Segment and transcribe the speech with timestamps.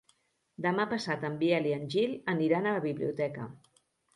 [0.65, 3.47] Demà passat en Biel i en Gil aniran a la biblioteca.